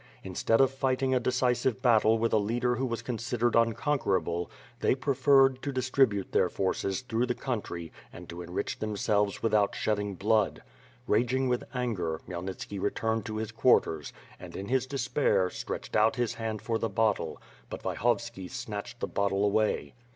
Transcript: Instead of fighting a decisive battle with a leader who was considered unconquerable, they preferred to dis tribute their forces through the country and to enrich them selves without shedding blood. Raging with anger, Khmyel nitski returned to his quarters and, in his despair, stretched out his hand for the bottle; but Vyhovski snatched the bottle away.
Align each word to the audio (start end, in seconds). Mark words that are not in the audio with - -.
Instead 0.23 0.59
of 0.59 0.71
fighting 0.73 1.13
a 1.13 1.19
decisive 1.19 1.79
battle 1.79 2.17
with 2.17 2.33
a 2.33 2.37
leader 2.39 2.73
who 2.77 2.87
was 2.87 3.03
considered 3.03 3.53
unconquerable, 3.55 4.49
they 4.79 4.95
preferred 4.95 5.61
to 5.61 5.71
dis 5.71 5.91
tribute 5.91 6.31
their 6.31 6.49
forces 6.49 7.01
through 7.01 7.27
the 7.27 7.35
country 7.35 7.91
and 8.11 8.27
to 8.27 8.41
enrich 8.41 8.79
them 8.79 8.97
selves 8.97 9.43
without 9.43 9.75
shedding 9.75 10.15
blood. 10.15 10.63
Raging 11.05 11.47
with 11.49 11.65
anger, 11.75 12.19
Khmyel 12.27 12.45
nitski 12.49 12.81
returned 12.81 13.27
to 13.27 13.35
his 13.37 13.51
quarters 13.51 14.11
and, 14.39 14.55
in 14.55 14.69
his 14.69 14.87
despair, 14.87 15.51
stretched 15.51 15.95
out 15.95 16.15
his 16.15 16.33
hand 16.33 16.63
for 16.63 16.79
the 16.79 16.89
bottle; 16.89 17.39
but 17.69 17.83
Vyhovski 17.83 18.49
snatched 18.49 19.01
the 19.01 19.07
bottle 19.07 19.45
away. 19.45 19.93